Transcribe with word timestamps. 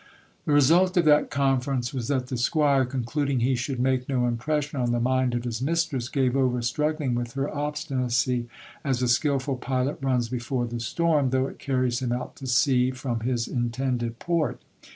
The 0.45 0.51
result 0.51 0.97
of 0.97 1.05
that 1.05 1.29
conference 1.29 1.93
was 1.93 2.07
that 2.07 2.25
the 2.25 2.35
squire, 2.35 2.85
concluding 2.85 3.41
he 3.41 3.53
should 3.53 3.79
make 3.79 4.09
no 4.09 4.25
impression 4.25 4.81
on 4.81 4.91
the 4.91 4.99
mind 4.99 5.35
of 5.35 5.43
his 5.43 5.61
mistress, 5.61 6.09
gave 6.09 6.35
over 6.35 6.63
struggling 6.63 7.13
with 7.13 7.33
her 7.33 7.55
ob 7.55 7.75
stinacy, 7.75 8.47
as 8.83 9.03
a 9.03 9.07
skilful 9.07 9.57
pilot 9.57 9.99
runs 10.01 10.27
before 10.27 10.65
the 10.65 10.79
storm, 10.79 11.29
though 11.29 11.45
it 11.45 11.59
carries 11.59 11.99
him 12.01 12.11
out 12.11 12.35
to 12.37 12.47
sea 12.47 12.89
from 12.89 13.19
his 13.19 13.47
intended 13.47 14.17
port. 14.17 14.59